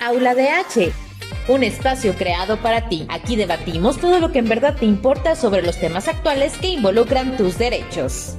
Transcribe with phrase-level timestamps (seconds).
[0.00, 0.92] Aula de H,
[1.48, 3.04] un espacio creado para ti.
[3.08, 7.36] Aquí debatimos todo lo que en verdad te importa sobre los temas actuales que involucran
[7.36, 8.37] tus derechos.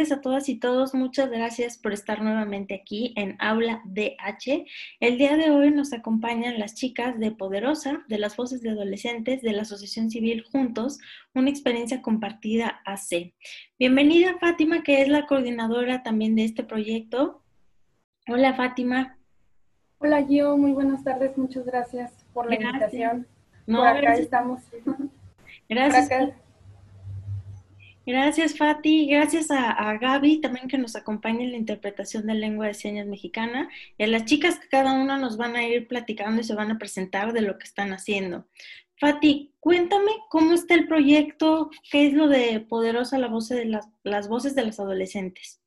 [0.00, 0.94] Tardes a todas y todos.
[0.94, 4.64] Muchas gracias por estar nuevamente aquí en Aula DH.
[4.98, 9.42] El día de hoy nos acompañan las chicas de Poderosa, de las Voces de Adolescentes,
[9.42, 11.00] de la Asociación Civil Juntos,
[11.34, 13.34] una experiencia compartida AC.
[13.78, 17.42] Bienvenida Fátima, que es la coordinadora también de este proyecto.
[18.26, 19.18] Hola Fátima.
[19.98, 21.36] Hola Gio, muy buenas tardes.
[21.36, 23.26] Muchas gracias por la invitación.
[23.66, 24.62] por acá estamos.
[25.68, 26.32] Gracias.
[28.10, 29.06] Gracias, Fati.
[29.06, 33.68] Gracias a, Gaby también que nos acompaña en la interpretación de lengua de señas mexicana
[33.96, 36.72] y a las chicas que cada una nos van a ir platicando y se van
[36.72, 38.46] a presentar de lo que están haciendo.
[38.98, 43.88] Fati, cuéntame cómo está el proyecto, qué es lo de Poderosa la voz de las,
[44.02, 45.60] las voces de los adolescentes.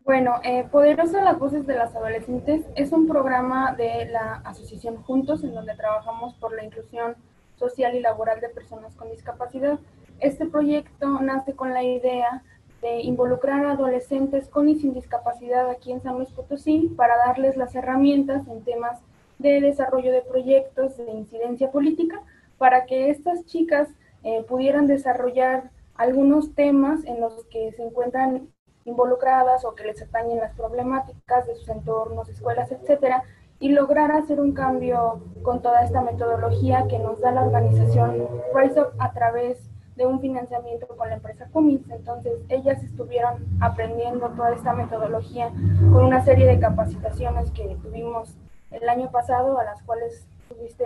[0.00, 5.42] Bueno, eh, Poderosa las voces de las adolescentes es un programa de la Asociación Juntos
[5.44, 7.16] en donde trabajamos por la inclusión
[7.56, 9.78] social y laboral de personas con discapacidad.
[10.20, 12.42] Este proyecto nace con la idea
[12.80, 17.56] de involucrar a adolescentes con y sin discapacidad aquí en San Luis Potosí para darles
[17.56, 19.00] las herramientas en temas
[19.38, 22.22] de desarrollo de proyectos de incidencia política
[22.58, 23.88] para que estas chicas
[24.22, 28.48] eh, pudieran desarrollar algunos temas en los que se encuentran
[28.84, 33.22] involucradas o que les atañen las problemáticas de sus entornos, escuelas, etcétera,
[33.60, 38.80] y lograr hacer un cambio con toda esta metodología que nos da la organización Rise
[38.80, 41.88] Up a través de un financiamiento con la empresa Cummins.
[41.90, 45.50] Entonces, ellas estuvieron aprendiendo toda esta metodología
[45.92, 48.34] con una serie de capacitaciones que tuvimos
[48.70, 50.84] el año pasado, a las cuales tuviste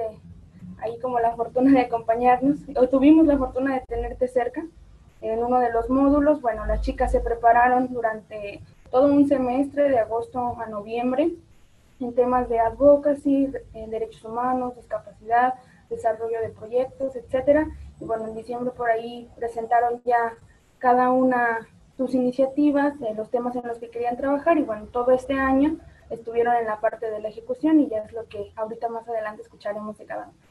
[0.81, 4.65] ahí como la fortuna de acompañarnos, o tuvimos la fortuna de tenerte cerca
[5.21, 6.41] en uno de los módulos.
[6.41, 8.61] Bueno, las chicas se prepararon durante
[8.91, 11.33] todo un semestre, de agosto a noviembre,
[12.01, 15.55] en temas de advocacy, en derechos humanos, discapacidad,
[15.91, 17.67] desarrollo de proyectos, etcétera.
[18.01, 20.35] Y bueno, en diciembre por ahí presentaron ya
[20.79, 25.11] cada una sus iniciativas, de los temas en los que querían trabajar y bueno, todo
[25.11, 25.79] este año
[26.11, 29.43] estuvieron en la parte de la ejecución y ya es lo que ahorita más adelante
[29.43, 30.48] escucharemos de cada uno.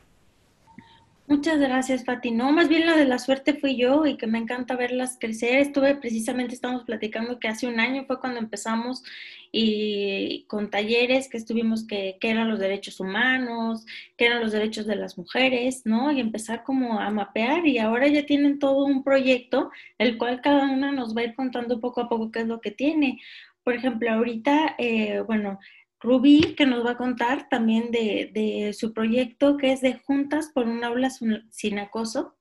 [1.30, 2.32] Muchas gracias, Fati.
[2.32, 5.58] No, más bien la de la suerte fui yo y que me encanta verlas crecer.
[5.60, 9.04] Estuve precisamente, estamos platicando que hace un año fue cuando empezamos
[9.52, 14.88] y con talleres que estuvimos que, que eran los derechos humanos, que eran los derechos
[14.88, 16.12] de las mujeres, ¿no?
[16.14, 20.64] Y empezar como a mapear y ahora ya tienen todo un proyecto, el cual cada
[20.72, 23.20] una nos va a ir contando poco a poco qué es lo que tiene.
[23.66, 25.60] Por ejemplo, ahorita, eh, bueno,
[26.00, 30.68] Rubí, que nos va a contar también de, su proyecto que es de Juntas por
[30.68, 32.38] un aula sin acoso.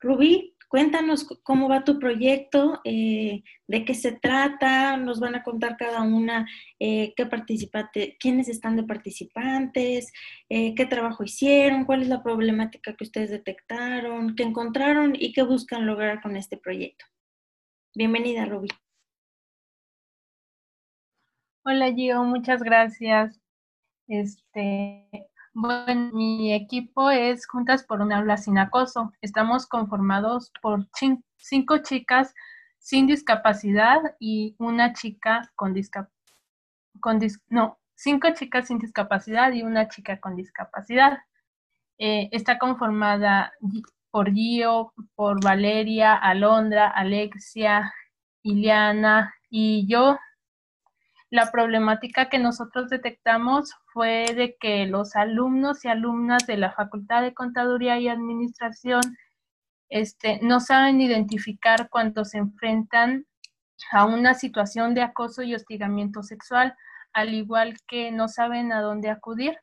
[0.00, 5.76] Rubí, cuéntanos cómo va tu proyecto, eh, de qué se trata, nos van a contar
[5.76, 6.48] cada una
[6.78, 10.10] eh, qué participante, quiénes están de participantes,
[10.48, 15.42] eh, qué trabajo hicieron, cuál es la problemática que ustedes detectaron, qué encontraron y qué
[15.42, 17.04] buscan lograr con este proyecto.
[17.94, 18.68] Bienvenida, Rubí.
[21.64, 23.40] Hola Gio, muchas gracias.
[24.08, 25.08] Este,
[25.54, 29.12] bueno, mi equipo es Juntas por un Aula sin Acoso.
[29.20, 30.88] Estamos conformados por
[31.36, 32.34] cinco chicas
[32.78, 36.16] sin discapacidad y una chica con discapacidad.
[37.00, 41.20] Con no, cinco chicas sin discapacidad y una chica con discapacidad.
[41.98, 43.52] Eh, está conformada
[44.10, 47.94] por Gio, por Valeria, Alondra, Alexia,
[48.42, 50.18] Iliana y yo,
[51.32, 57.22] la problemática que nosotros detectamos fue de que los alumnos y alumnas de la Facultad
[57.22, 59.00] de Contaduría y Administración
[59.88, 63.24] este, no saben identificar cuando se enfrentan
[63.92, 66.76] a una situación de acoso y hostigamiento sexual,
[67.14, 69.56] al igual que no saben a dónde acudir.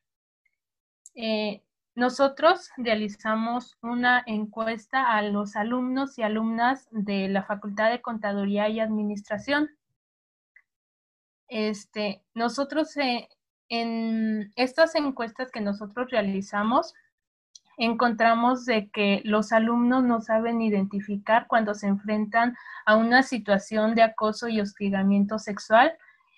[1.13, 1.61] Eh,
[1.93, 8.79] nosotros realizamos una encuesta a los alumnos y alumnas de la Facultad de Contaduría y
[8.79, 9.69] Administración
[11.49, 13.27] este, nosotros eh,
[13.69, 16.93] en estas encuestas que nosotros realizamos,
[17.77, 22.55] encontramos de que los alumnos no saben identificar cuando se enfrentan
[22.85, 25.93] a una situación de acoso y hostigamiento sexual,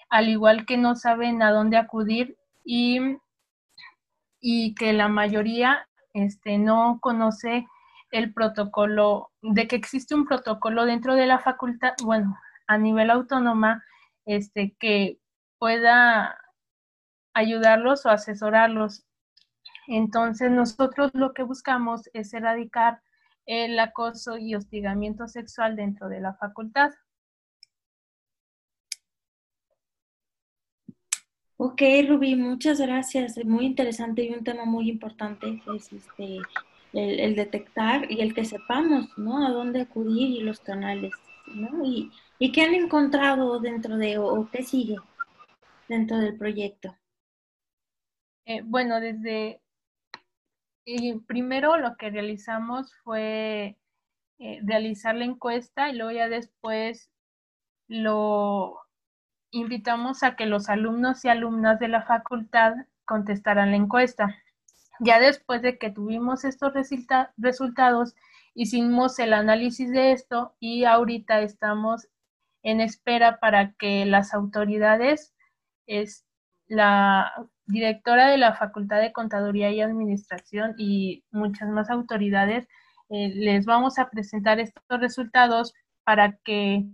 [0.10, 3.00] al igual que no saben a dónde acudir y,
[4.40, 7.66] y que la mayoría este, no conoce
[8.12, 12.38] el protocolo, de que existe un protocolo dentro de la facultad, bueno,
[12.68, 13.84] a nivel autónoma,
[14.26, 15.20] este, que
[15.58, 16.38] pueda
[17.34, 19.06] ayudarlos o asesorarlos.
[19.88, 23.02] Entonces nosotros lo que buscamos es erradicar
[23.46, 26.92] el acoso y hostigamiento sexual dentro de la facultad.
[31.64, 33.38] Ok, Rubí, muchas gracias.
[33.46, 36.40] Muy interesante y un tema muy importante es este,
[36.94, 39.46] el, detectar y el que sepamos, ¿no?
[39.46, 41.14] A dónde acudir y los canales,
[41.84, 44.98] Y, y qué han encontrado dentro de, o, qué sigue
[45.88, 46.96] dentro del proyecto.
[48.46, 49.62] Eh, bueno, desde
[50.86, 53.78] y primero lo que realizamos fue
[54.40, 57.12] eh, realizar la encuesta y luego ya después
[57.88, 58.80] lo
[59.52, 62.74] invitamos a que los alumnos y alumnas de la facultad
[63.06, 64.36] contestaran la encuesta.
[65.00, 66.74] Ya después de que tuvimos estos
[67.38, 68.16] resultados,
[68.54, 72.08] hicimos el análisis de esto y ahorita estamos
[72.64, 75.34] en espera para que las autoridades,
[75.88, 76.26] es,
[76.68, 77.34] la
[77.66, 82.68] directora de la Facultad de Contaduría y Administración y muchas más autoridades,
[83.10, 86.86] eh, les vamos a presentar estos resultados para que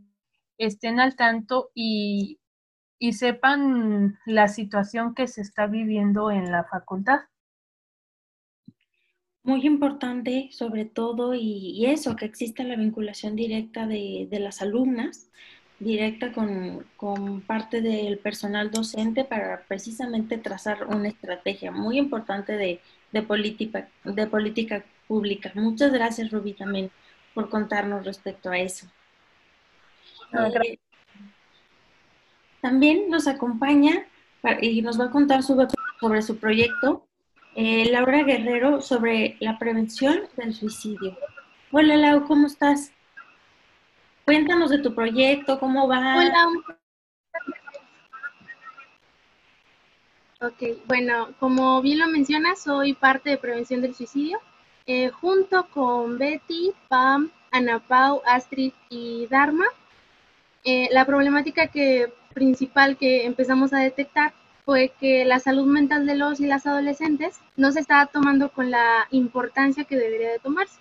[0.57, 2.39] estén al tanto y,
[2.99, 7.19] y sepan la situación que se está viviendo en la facultad.
[9.47, 15.29] Muy importante, sobre todo, y, eso, que exista la vinculación directa de, de las alumnas
[15.79, 22.81] directa con, con, parte del personal docente para precisamente trazar una estrategia muy importante de,
[23.13, 25.49] de, política, de política pública.
[25.55, 26.91] Muchas gracias, Rubí, también
[27.33, 28.87] por contarnos respecto a eso.
[30.33, 30.77] Eh,
[32.59, 34.05] también nos acompaña
[34.59, 35.67] y nos va a contar sobre,
[36.01, 37.06] sobre su proyecto
[37.57, 41.17] eh, Laura Guerrero sobre la prevención del suicidio.
[41.71, 42.91] Hola, Lau, ¿cómo estás?
[44.25, 46.17] Cuéntanos de tu proyecto, cómo va.
[46.17, 46.49] Hola.
[50.39, 54.39] Ok, bueno, como bien lo mencionas, soy parte de Prevención del Suicidio.
[54.85, 59.65] Eh, junto con Betty, Pam, Ana Pau, Astrid y Dharma,
[60.63, 64.35] eh, la problemática que, principal que empezamos a detectar
[64.67, 68.69] fue que la salud mental de los y las adolescentes no se estaba tomando con
[68.69, 70.77] la importancia que debería de tomarse.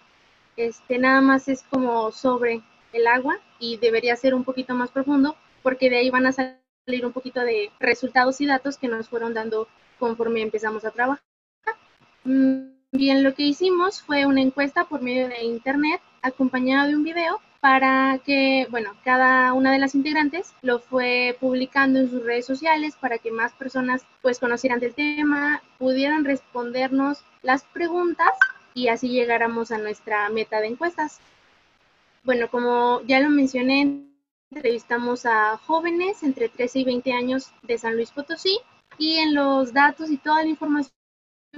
[0.57, 2.63] Este, nada más es como sobre
[2.93, 7.07] el agua y debería ser un poquito más profundo porque de ahí van a salir
[7.07, 9.69] un poquito de resultados y datos que nos fueron dando
[10.01, 11.23] conforme empezamos a trabajar.
[12.25, 17.05] Mm, bien, lo que hicimos fue una encuesta por medio de internet acompañada de un
[17.05, 22.47] video para que, bueno, cada una de las integrantes lo fue publicando en sus redes
[22.47, 28.31] sociales para que más personas pues conocieran del tema, pudieran respondernos las preguntas
[28.73, 31.19] y así llegáramos a nuestra meta de encuestas.
[32.23, 34.07] Bueno, como ya lo mencioné,
[34.53, 38.61] entrevistamos a jóvenes entre 13 y 20 años de San Luis Potosí
[38.97, 40.93] y en los datos y toda la información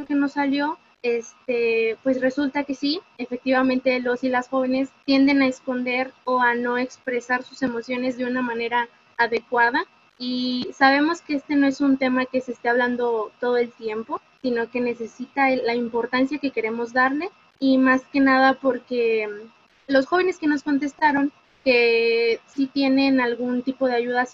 [0.07, 5.47] que nos salió, este, pues resulta que sí, efectivamente los y las jóvenes tienden a
[5.47, 9.85] esconder o a no expresar sus emociones de una manera adecuada.
[10.19, 14.21] Y sabemos que este no es un tema que se esté hablando todo el tiempo,
[14.43, 17.31] sino que necesita la importancia que queremos darle.
[17.61, 19.29] Y más que nada porque
[19.87, 21.33] los jóvenes que nos contestaron
[21.65, 24.27] que sí tienen algún tipo de ayuda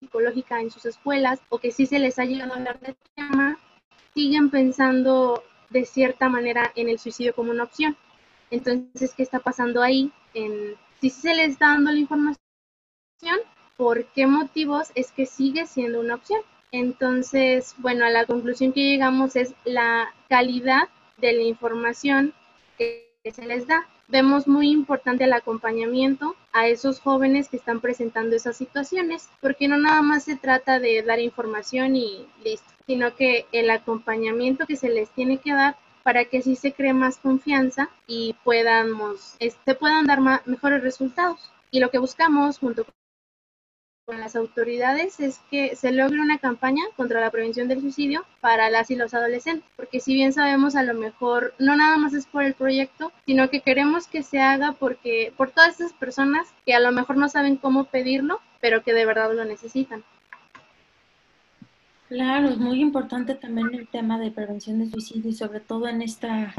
[0.00, 3.58] psicológica en sus escuelas o que sí se les ha llegado a hablar del tema,
[4.14, 7.96] siguen pensando de cierta manera en el suicidio como una opción.
[8.50, 10.12] Entonces, ¿qué está pasando ahí?
[10.34, 12.38] En, si se les está dando la información,
[13.76, 16.40] ¿por qué motivos es que sigue siendo una opción?
[16.72, 22.34] Entonces, bueno, a la conclusión que llegamos es la calidad de la información
[22.78, 28.36] que se les da vemos muy importante el acompañamiento a esos jóvenes que están presentando
[28.36, 33.46] esas situaciones, porque no nada más se trata de dar información y listo, sino que
[33.52, 37.88] el acompañamiento que se les tiene que dar para que así se cree más confianza
[38.08, 41.52] y podamos, este, puedan dar mejores resultados.
[41.70, 42.84] Y lo que buscamos junto
[44.06, 48.70] con las autoridades es que se logre una campaña contra la prevención del suicidio para
[48.70, 52.26] las y los adolescentes, porque si bien sabemos a lo mejor no nada más es
[52.26, 56.74] por el proyecto, sino que queremos que se haga porque por todas esas personas que
[56.74, 60.02] a lo mejor no saben cómo pedirlo, pero que de verdad lo necesitan.
[62.10, 66.02] Claro, es muy importante también el tema de prevención del suicidio y sobre todo en
[66.02, 66.52] esta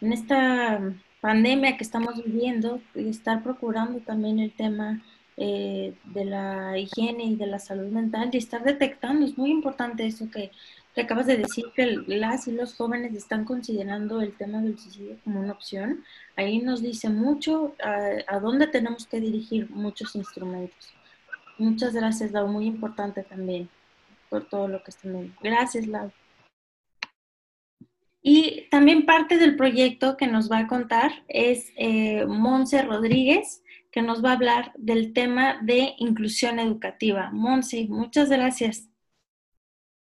[0.00, 0.80] en esta
[1.20, 5.02] pandemia que estamos viviendo, estar procurando también el tema
[5.36, 9.26] eh, de la higiene y de la salud mental y estar detectando.
[9.26, 10.52] Es muy importante eso que,
[10.98, 15.40] acabas de decir, que las y los jóvenes están considerando el tema del suicidio como
[15.40, 16.02] una opción.
[16.34, 20.94] Ahí nos dice mucho a, dónde tenemos que dirigir muchos instrumentos.
[21.58, 22.48] Muchas gracias, Lau.
[22.48, 23.68] Muy importante también
[24.28, 25.34] por todo lo que están viendo.
[25.42, 26.12] Gracias, Lau.
[28.20, 34.02] Y también parte del proyecto que nos va a contar es eh, Monse Rodríguez, que
[34.02, 37.30] nos va a hablar del tema de inclusión educativa.
[37.32, 38.88] Monse, muchas gracias.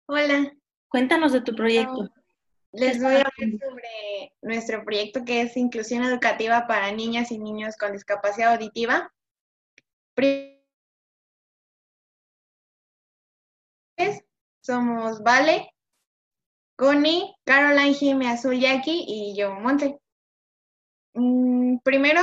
[0.07, 0.53] Hola.
[0.89, 2.11] Cuéntanos de tu proyecto.
[2.73, 7.77] Les voy a hablar sobre nuestro proyecto que es Inclusión Educativa para Niñas y Niños
[7.77, 9.13] con Discapacidad Auditiva.
[14.63, 15.71] Somos Vale,
[16.77, 19.99] Connie, Caroline, Jimmy, Azul, Jackie y yo, Monte.
[21.15, 22.21] Mm, primero,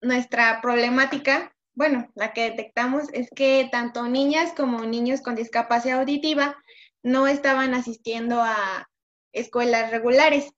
[0.00, 6.56] nuestra problemática, bueno, la que detectamos es que tanto niñas como niños con discapacidad auditiva
[7.02, 8.88] no estaban asistiendo a
[9.32, 10.50] escuelas regulares.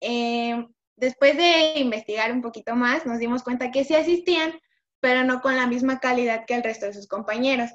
[0.00, 4.52] Eh, después de investigar un poquito más, nos dimos cuenta que sí asistían,
[5.00, 7.70] pero no con la misma calidad que el resto de sus compañeros,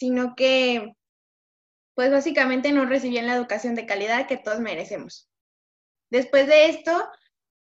[0.00, 0.94] sino que,
[1.94, 5.28] pues básicamente no recibían la educación de calidad que todos merecemos.
[6.10, 7.06] Después de esto,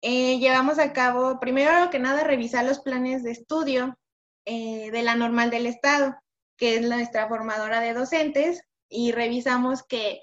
[0.03, 3.99] eh, llevamos a cabo, primero que nada, revisar los planes de estudio
[4.45, 6.15] eh, de la normal del Estado,
[6.59, 10.21] que es nuestra formadora de docentes, y revisamos que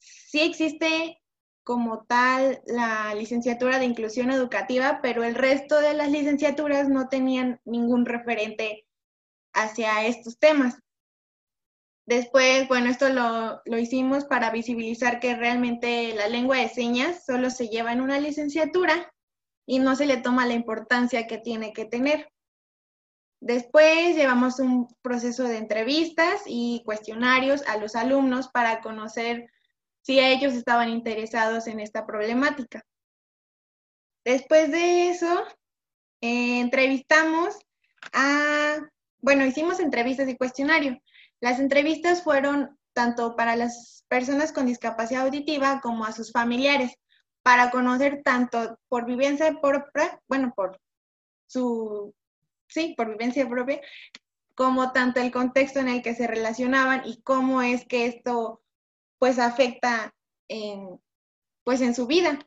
[0.00, 1.22] sí existe
[1.62, 7.60] como tal la licenciatura de inclusión educativa, pero el resto de las licenciaturas no tenían
[7.64, 8.84] ningún referente
[9.52, 10.78] hacia estos temas.
[12.08, 17.50] Después, bueno, esto lo, lo, hicimos para visibilizar que realmente la lengua de señas solo
[17.50, 19.12] se lleva en una licenciatura
[19.66, 22.32] y no se le toma la importancia que tiene que tener.
[23.40, 29.50] Después llevamos un proceso de entrevistas y cuestionarios a los alumnos para conocer
[30.00, 32.86] si ellos estaban interesados en esta problemática.
[34.24, 35.44] Después de eso,
[36.22, 37.54] eh, entrevistamos
[38.14, 38.78] a,
[39.18, 40.98] bueno, hicimos entrevistas y cuestionario.
[41.40, 46.94] Las entrevistas fueron tanto para las personas con discapacidad auditiva como a sus familiares,
[47.42, 50.78] para conocer tanto por vivencia propia, bueno, por
[51.46, 52.14] su,
[52.68, 53.80] sí, por vivencia propia,
[54.54, 58.60] como tanto el contexto en el que se relacionaban y cómo es que esto
[59.18, 60.14] pues afecta
[60.48, 61.00] en,
[61.64, 62.38] pues en su vida.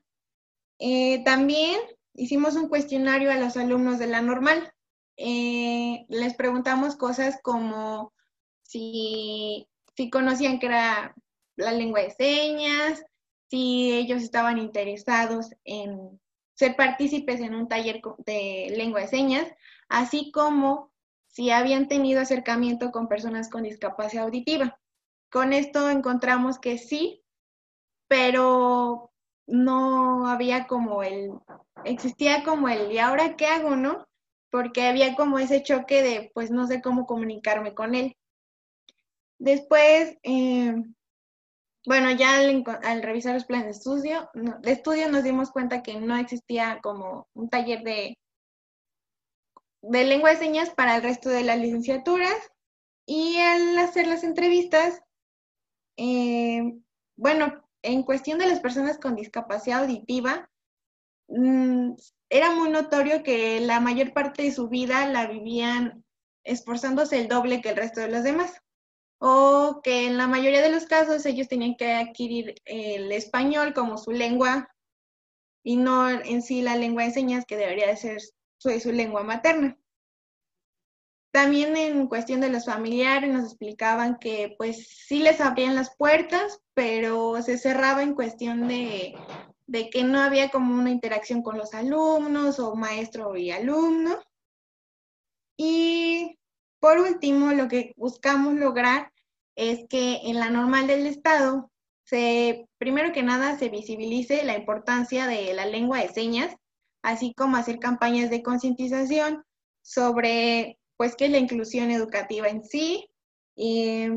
[0.80, 1.80] Eh, también
[2.14, 4.74] hicimos un cuestionario a los alumnos de la normal.
[5.18, 8.14] Eh, les preguntamos cosas como
[8.72, 9.68] si,
[10.12, 11.14] conocían que era
[11.58, 13.04] la lengua de señas,
[13.50, 16.20] si ellos estaban interesados en
[16.54, 19.48] ser partícipes en un taller de lengua de señas,
[19.90, 20.92] así como
[21.28, 24.80] si habían tenido acercamiento con personas con discapacidad auditiva.
[25.30, 27.24] Con esto encontramos que sí,
[28.08, 29.12] pero
[29.48, 31.32] no había como el,
[31.84, 34.08] existía como el, ¿y ahora qué hago, no?
[34.50, 38.18] Porque había como ese choque de, pues no sé cómo comunicarme con él.
[39.42, 40.72] Después, eh,
[41.88, 46.16] bueno, ya al, revisar los planes de estudio, de estudio nos dimos cuenta que no
[46.16, 48.20] existía como un taller de,
[49.82, 52.36] de lengua de señas para el resto de las licenciaturas.
[53.08, 55.02] Y al hacer las entrevistas,
[55.98, 56.62] eh,
[57.18, 60.52] bueno, en cuestión de las personas con discapacidad auditiva,
[61.30, 61.94] mm,
[62.30, 66.06] era muy notorio que la mayor parte de su vida la vivían
[66.44, 68.62] esforzándose el doble que el resto de los demás
[69.24, 74.00] o que en la mayoría de los casos ellos tenían que adquirir el español como
[74.00, 74.68] su lengua
[75.64, 78.20] y no en sí la lengua de señas que debería de ser
[78.58, 79.78] su, su lengua materna.
[81.32, 86.60] También en cuestión de los familiares nos explicaban que pues sí les abrían las puertas,
[86.74, 89.14] pero se cerraba en cuestión de,
[89.68, 94.18] de que no había como una interacción con los alumnos o maestro y alumno.
[95.58, 96.40] Y
[96.82, 99.14] por último, lo que buscamos lograr
[99.56, 101.72] es que en la normal del Estado,
[102.78, 106.56] primero que nada, se visibilice la importancia de la lengua de señas,
[107.04, 109.44] así como hacer campañas de concientización
[109.84, 113.08] sobre, pues, qué es la inclusión educativa en sí,
[113.56, 114.08] y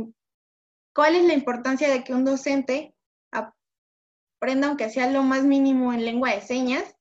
[0.94, 2.94] cuál es la importancia de que un docente
[3.30, 6.96] aprenda, aunque sea lo más mínimo en lengua de señas,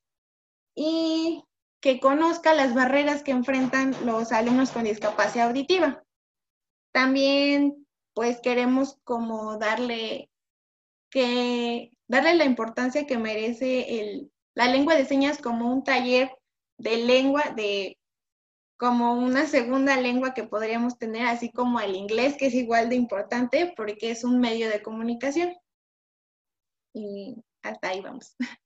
[0.74, 1.42] y
[1.84, 6.02] que conozca las barreras que enfrentan los alumnos con discapacidad auditiva.
[6.94, 10.30] También, pues queremos como darle
[11.10, 16.34] que darle la importancia que merece la lengua de señas como un taller
[16.78, 17.98] de lengua, de
[18.78, 22.96] como una segunda lengua que podríamos tener, así como el inglés, que es igual de
[22.96, 25.54] importante porque es un medio de comunicación.
[26.94, 28.36] Y hasta ahí vamos.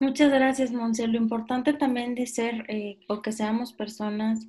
[0.00, 1.06] Muchas gracias, Monse.
[1.06, 4.46] Lo importante también de ser eh, o que seamos personas,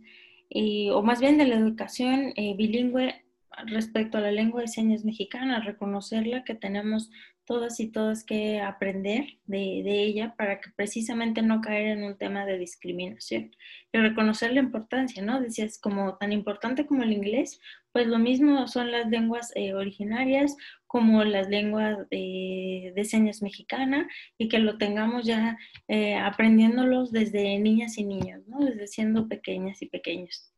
[0.93, 3.25] o más bien de la educación eh, bilingüe,
[3.67, 7.09] respecto a la lengua de señas mexicana, reconocerla que tenemos
[7.45, 12.45] todas y todas que aprender de, ella para que precisamente no caer en un tema
[12.45, 13.55] de discriminación
[13.91, 15.39] y reconocer la importancia, ¿no?
[15.41, 17.59] Decías, como tan importante como el inglés,
[17.91, 24.07] pues lo mismo son las lenguas eh, originarias como las lenguas de, de, señas mexicana
[24.37, 28.59] y que lo tengamos ya eh, aprendiéndolos desde niñas y niños, ¿no?
[28.59, 30.51] Desde siendo pequeñas y pequeños.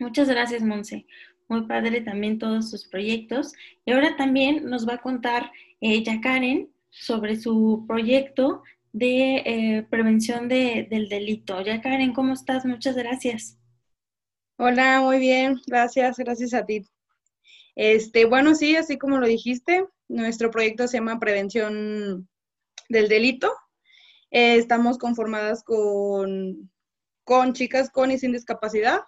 [0.00, 1.06] Muchas gracias, Monse.
[1.48, 3.52] Muy padre también todos sus proyectos.
[3.84, 10.48] Y ahora también nos va a contar ella, Karen, sobre su proyecto de eh, prevención
[10.48, 11.60] de, del delito.
[11.60, 12.64] Ya Karen, ¿cómo estás?
[12.64, 13.58] Muchas gracias.
[14.56, 16.86] Hola, muy bien, gracias, gracias a ti.
[17.74, 22.28] Este, bueno, sí, así como lo dijiste, nuestro proyecto se llama Prevención
[22.88, 23.52] del Delito.
[24.30, 26.70] Eh, estamos conformadas con,
[27.24, 29.00] con chicas con y sin discapacidad.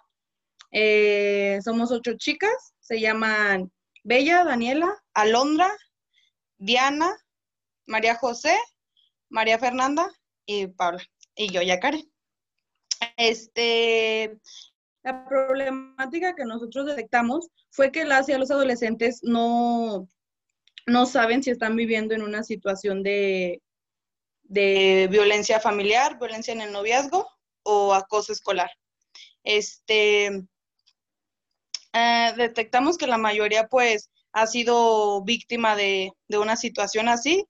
[0.79, 3.71] Eh, somos ocho chicas, se llaman
[4.03, 5.75] Bella, Daniela, Alondra,
[6.59, 7.17] Diana,
[7.87, 8.55] María José,
[9.27, 10.07] María Fernanda
[10.45, 11.03] y Paula.
[11.35, 12.07] Y yo, ya Karen.
[13.15, 14.37] Este,
[15.01, 20.07] la problemática que nosotros detectamos fue que las y los adolescentes no,
[20.85, 23.63] no saben si están viviendo en una situación de,
[24.43, 27.27] de violencia familiar, violencia en el noviazgo
[27.63, 28.69] o acoso escolar.
[29.43, 30.47] Este,
[31.93, 37.45] eh, detectamos que la mayoría pues ha sido víctima de, una situación así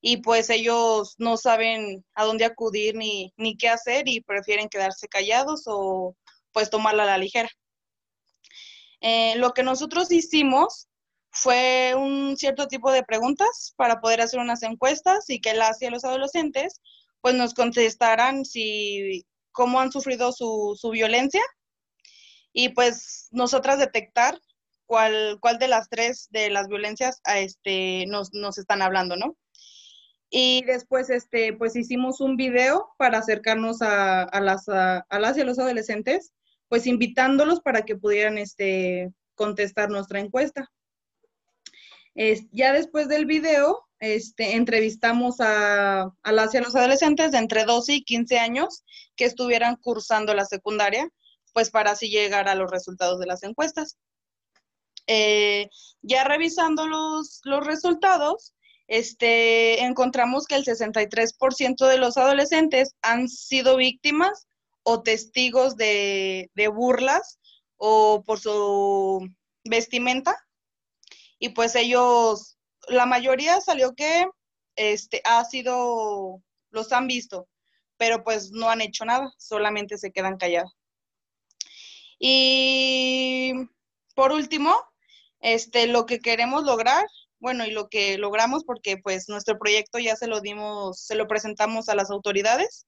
[0.00, 5.08] y pues ellos no saben a dónde acudir ni, ni qué hacer y prefieren quedarse
[5.08, 6.14] callados o
[6.52, 7.48] pues tomarla a la ligera.
[9.00, 10.88] Eh, lo que nosotros hicimos
[11.30, 15.88] fue un cierto tipo de preguntas para poder hacer unas encuestas y que las y
[15.88, 16.80] los adolescentes
[17.20, 21.42] pues nos contestaran si cómo han sufrido su, su violencia
[22.58, 24.36] y pues nosotras detectar
[24.84, 29.36] cuál, cuál de las tres de las violencias a este, nos, nos están hablando, ¿no?
[30.28, 35.44] Y después, este, pues hicimos un video para acercarnos a, a las, a, y a
[35.44, 36.32] los adolescentes,
[36.66, 40.68] pues invitándolos para que pudieran este, contestar nuestra encuesta.
[42.16, 47.38] Es, ya después del video, este, entrevistamos a, a las y a los adolescentes de
[47.38, 48.82] entre 12 y 15 años
[49.14, 51.08] que estuvieran cursando la secundaria,
[51.52, 53.96] pues para así llegar a los resultados de las encuestas.
[55.06, 55.70] Eh,
[56.02, 58.54] ya revisando los, los resultados,
[58.88, 64.46] este, encontramos que el 63% de los adolescentes han sido víctimas
[64.82, 67.38] o testigos de, de, burlas
[67.76, 69.28] o por su
[69.64, 70.36] vestimenta.
[71.38, 72.58] Y pues ellos,
[72.88, 74.26] la mayoría salió que
[74.76, 77.48] este, ha sido, los han visto,
[77.98, 80.77] pero pues no han hecho nada, solamente se quedan callados.
[82.18, 83.52] Y
[84.14, 84.74] por último,
[85.40, 87.06] este, lo que queremos lograr,
[87.38, 91.28] bueno, y lo que logramos, porque pues nuestro proyecto ya se lo dimos, se lo
[91.28, 92.86] presentamos a las autoridades.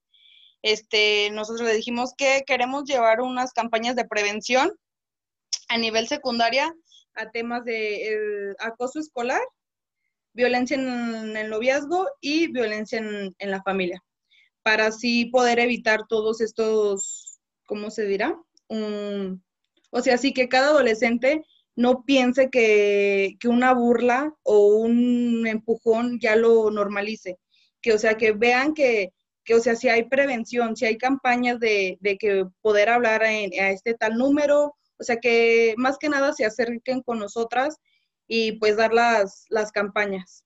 [0.62, 4.72] Este, nosotros le dijimos que queremos llevar unas campañas de prevención
[5.68, 6.74] a nivel secundaria
[7.14, 9.40] a temas de acoso escolar,
[10.32, 14.02] violencia en el noviazgo y violencia en, en la familia,
[14.62, 18.36] para así poder evitar todos estos, ¿cómo se dirá?
[18.70, 21.44] O sea, sí que cada adolescente
[21.76, 27.38] no piense que, una burla o un empujón ya lo normalice.
[27.82, 29.12] Que, o sea, que vean que,
[29.44, 33.94] que o sea, si hay prevención, si hay campañas de, que poder hablar a, este
[33.94, 37.76] tal número, o sea, que más que nada se acerquen con nosotras
[38.28, 40.44] y pues dar las, las campañas.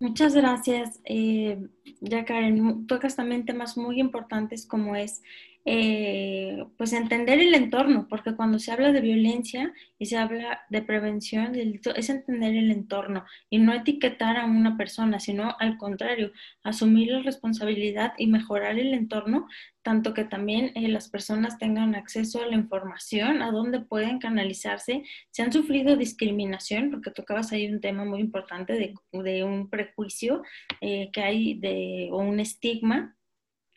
[0.00, 0.98] Muchas gracias.
[1.04, 1.68] Eh,
[2.00, 5.22] ya Karen, tocas también temas muy importantes como es
[5.66, 10.80] eh, pues entender el entorno, porque cuando se habla de violencia y se habla de
[10.80, 16.32] prevención delito, es entender el entorno y no etiquetar a una persona, sino al contrario,
[16.62, 19.48] asumir la responsabilidad y mejorar el entorno,
[19.82, 25.02] tanto que también eh, las personas tengan acceso a la información, a dónde pueden canalizarse,
[25.30, 30.42] si han sufrido discriminación, porque tocabas ahí un tema muy importante de, de un prejuicio
[30.80, 33.16] eh, que hay de, o un estigma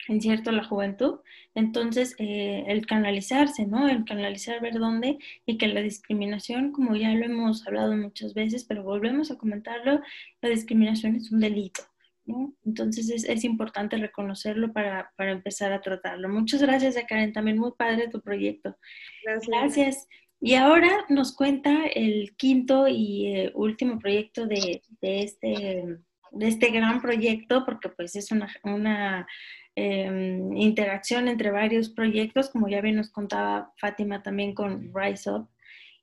[0.08, 1.20] en cierto la juventud.
[1.54, 3.88] Entonces, eh, el canalizarse, ¿no?
[3.88, 8.64] El canalizar, ver dónde y que la discriminación, como ya lo hemos hablado muchas veces,
[8.64, 10.00] pero volvemos a comentarlo,
[10.40, 11.82] la discriminación es un delito.
[12.26, 12.54] ¿no?
[12.64, 16.28] Entonces es, es importante reconocerlo para, para, empezar a tratarlo.
[16.30, 18.76] Muchas gracias a Karen, también muy padre tu proyecto.
[19.24, 19.48] Gracias.
[19.48, 20.08] gracias.
[20.40, 25.98] Y ahora nos cuenta el quinto y eh, último proyecto de, de este
[26.34, 29.26] de este gran proyecto, porque pues es una, una
[29.74, 35.48] em, interacción entre varios proyectos, como ya bien nos contaba Fátima también con Rise Up.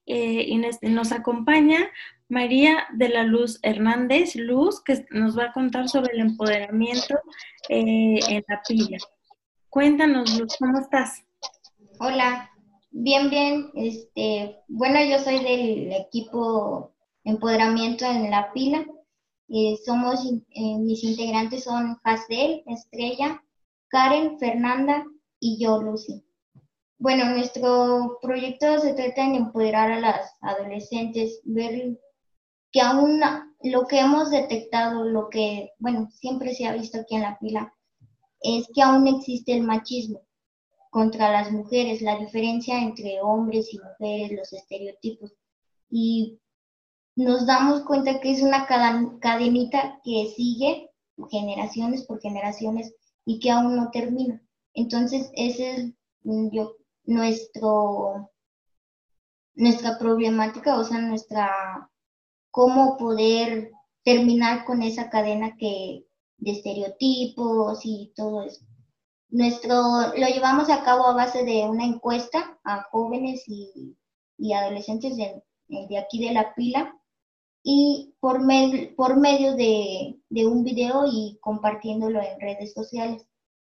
[0.07, 0.57] Eh, y
[0.89, 1.89] nos, acompaña
[2.27, 7.19] María de la Luz Hernández, Luz, que nos va a contar sobre el empoderamiento
[7.69, 8.97] eh, en la pila.
[9.69, 11.23] Cuéntanos, Luz, ¿cómo estás?
[11.99, 12.49] Hola,
[12.89, 13.69] bien, bien.
[13.75, 16.91] Este, bueno, yo soy del equipo
[17.23, 18.83] Empoderamiento en la Pila.
[19.53, 23.43] Eh, somos, eh, mis integrantes son Hazel, Estrella,
[23.89, 25.05] Karen, Fernanda
[25.41, 26.23] y yo, Lucy.
[26.97, 31.99] Bueno, nuestro proyecto se trata de empoderar a las adolescentes, ver
[32.71, 33.19] que aún
[33.63, 37.73] lo que hemos detectado, lo que, bueno, siempre se ha visto aquí en la pila,
[38.39, 40.21] es que aún existe el machismo
[40.91, 45.33] contra las mujeres, la diferencia entre hombres y mujeres, los estereotipos.
[45.89, 46.39] Y
[47.15, 50.91] nos damos cuenta que es una cadenita que sigue
[51.29, 52.93] generaciones por generaciones
[53.25, 54.41] y que aún no termina.
[54.73, 55.93] Entonces, ese es
[56.23, 56.49] mm,
[57.05, 58.31] nuestro,
[59.55, 61.89] nuestra problemática, o sea, nuestra,
[62.49, 63.71] cómo poder
[64.03, 66.05] terminar con esa cadena que,
[66.37, 68.65] de estereotipos y todo eso.
[69.29, 69.73] Nuestro,
[70.17, 73.95] lo llevamos a cabo a base de una encuesta a jóvenes y,
[74.37, 77.00] y adolescentes de, de aquí de la pila
[77.63, 78.41] y por,
[78.95, 83.25] por medio de, de, un video y compartiéndolo en redes sociales.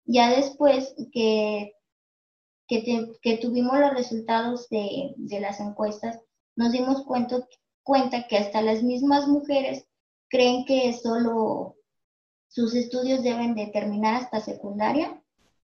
[0.05, 1.73] Ya después que,
[2.67, 6.19] que, que tuvimos los resultados de, de, las encuestas,
[6.55, 7.45] nos dimos cuenta,
[7.83, 9.85] cuenta que hasta las mismas mujeres
[10.29, 11.75] creen que solo
[12.47, 15.21] sus estudios deben de terminar hasta secundaria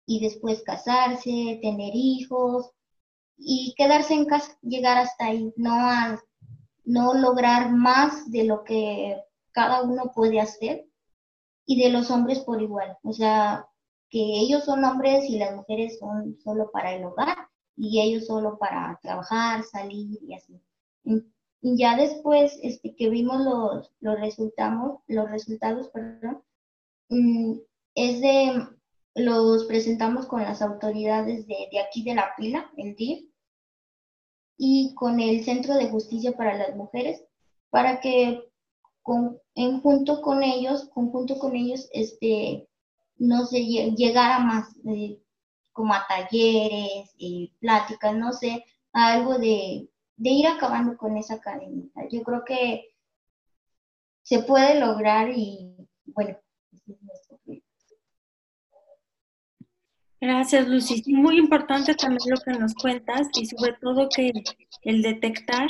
[0.06, 2.72] y después casarse, tener hijos
[3.38, 6.20] y quedarse en casa, llegar hasta ahí, no a
[6.86, 9.18] no lograr más de lo que
[9.52, 10.86] cada uno puede hacer
[11.66, 12.98] y de los hombres por igual.
[13.04, 13.68] O sea,
[14.10, 17.38] que ellos son hombres y las mujeres son solo para el hogar
[17.76, 20.62] y ellos solo para trabajar, salir y así.
[21.62, 26.44] Y ya después este, que vimos los, los, resultados, los resultados, perdón,
[27.10, 27.56] mm,
[27.96, 28.68] es de,
[29.16, 33.30] los presentamos con las autoridades de, de aquí de la pila, el DIF,
[34.58, 37.24] y con el Centro de Justicia para las Mujeres
[37.70, 38.42] para que
[39.56, 42.68] en junto con ellos, conjunto con ellos, este,
[43.18, 45.20] no sé, llegara más, eh,
[45.72, 48.64] como a talleres, y pláticas, no sé,
[48.94, 52.08] algo de, de ir acabando con esa cadenita.
[52.10, 52.96] Yo creo que
[54.24, 56.38] se puede lograr y bueno,
[56.72, 57.25] es nuestro
[60.26, 61.04] Gracias, Lucy.
[61.06, 64.34] Muy importante también lo que nos cuentas y sobre todo que
[64.82, 65.70] el detectar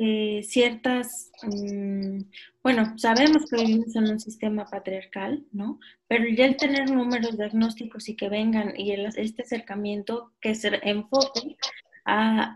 [0.00, 2.22] eh, ciertas, mm,
[2.60, 5.78] bueno, sabemos que vivimos en un sistema patriarcal, ¿no?
[6.08, 11.56] Pero ya el tener números diagnósticos y que vengan y este acercamiento que se enfoque
[12.04, 12.52] a,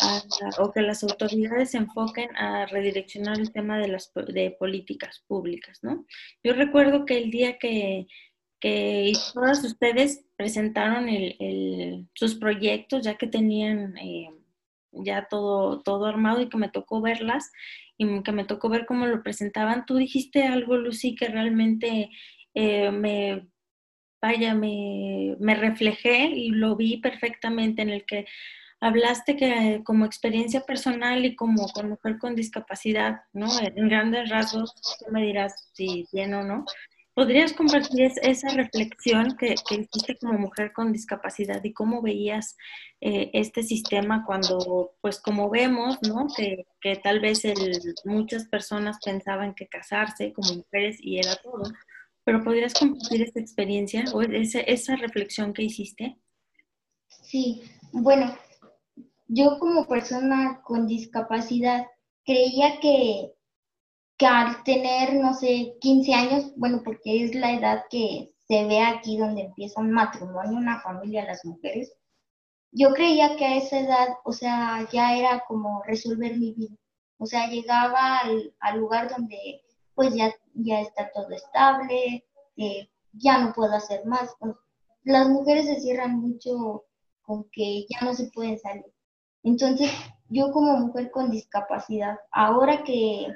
[0.59, 5.79] o que las autoridades se enfoquen a redireccionar el tema de las de políticas públicas,
[5.83, 6.05] ¿no?
[6.43, 8.09] Yo recuerdo que el día que
[8.61, 14.31] que todas ustedes presentaron el, sus proyectos ya que tenían eh,
[14.93, 17.51] ya todo, todo armado y que me tocó verlas
[17.97, 19.87] y que me tocó ver cómo lo presentaban.
[19.87, 22.11] Tú dijiste algo, Lucy, que realmente
[22.55, 23.49] eh, me,
[24.21, 28.27] vaya, me, me reflejé y lo vi perfectamente en el que
[28.81, 33.49] hablaste que como experiencia personal y como con mujer con discapacidad, ¿no?
[33.61, 36.65] En grandes rasgos, tú me dirás si bien o no,
[37.19, 42.57] ¿Podrías compartir esa reflexión que, hiciste como mujer con discapacidad y cómo veías
[43.01, 46.29] eh, este sistema cuando, pues como vemos, ¿no?
[46.37, 46.65] Que,
[47.03, 47.43] tal vez
[48.05, 51.65] muchas personas pensaban que casarse como mujeres y era todo,
[52.23, 56.19] pero ¿podrías compartir esta experiencia o esa, esa reflexión que hiciste?
[57.09, 58.33] Sí, bueno,
[59.27, 61.85] yo como persona con discapacidad
[62.25, 63.33] creía que
[64.19, 68.81] que al tener, no sé, 15 años, bueno, porque es la edad que se ve
[68.83, 71.93] aquí donde empieza un matrimonio, una familia, las mujeres,
[72.73, 76.77] yo creía que a esa edad, o sea, ya era como resolver mi vida.
[77.19, 79.63] O sea, llegaba al, lugar donde
[79.95, 82.25] pues ya, ya está todo estable,
[82.57, 84.35] eh, ya no puedo hacer más.
[85.03, 86.85] las mujeres se cierran mucho
[87.23, 88.93] con que ya no se pueden salir.
[89.43, 89.91] Entonces,
[90.29, 93.29] yo como mujer con discapacidad, ahora que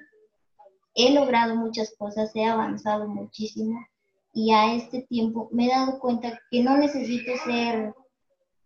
[0.94, 3.80] he logrado muchas cosas, he avanzado muchísimo
[4.32, 7.94] y a este tiempo me he dado cuenta que no necesito ser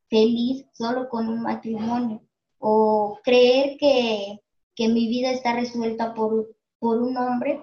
[0.09, 2.23] feliz solo con un matrimonio
[2.59, 4.41] o creer que,
[4.79, 7.61] mi vida está resuelta por, por un hombre.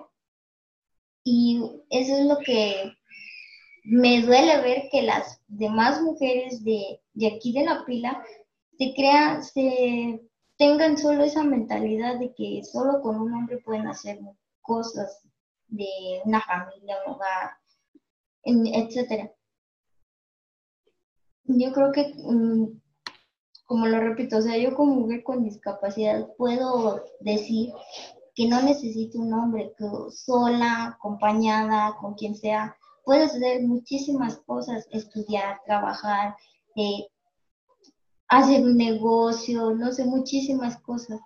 [1.23, 2.91] Y eso es lo que
[3.83, 8.23] me duele ver que las demás mujeres de, de aquí de la pila
[8.77, 10.21] se crean, se
[10.57, 14.19] tengan solo esa mentalidad de que solo con un hombre pueden hacer
[14.63, 15.21] cosas
[15.67, 17.51] de una familia, un hogar,
[18.43, 19.31] etcétera.
[21.45, 22.81] Yo creo que, mm,
[23.65, 27.73] como lo repito, o sea, yo como mujer con discapacidad puedo decir
[28.35, 34.87] que no necesito un hombre, que sola, acompañada, con quien sea, puedo hacer muchísimas cosas,
[34.91, 36.35] estudiar, trabajar,
[36.75, 37.07] eh,
[38.27, 41.19] hacer un negocio, no sé, muchísimas cosas.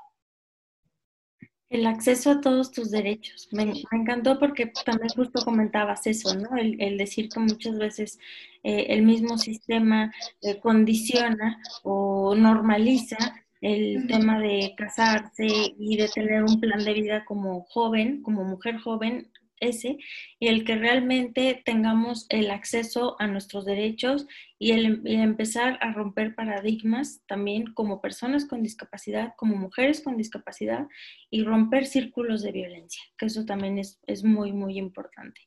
[1.69, 3.49] El acceso a todos tus derechos.
[3.51, 6.56] Me, encantó porque también justo comentabas eso, ¿no?
[6.56, 8.19] El, decir que muchas veces
[8.63, 13.17] eh, el mismo sistema eh, condiciona o normaliza
[13.62, 18.77] el tema de casarse y de tener un plan de vida como joven, como mujer
[18.77, 19.97] joven, ese,
[20.39, 24.27] y el que realmente tengamos el acceso a nuestros derechos
[24.59, 30.87] y el, empezar a romper paradigmas también como personas con discapacidad, como mujeres con discapacidad
[31.29, 35.41] y romper círculos de violencia, que eso también es, es muy, muy importante.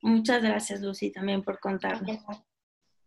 [0.00, 2.18] Muchas gracias, Lucy, también por contarnos.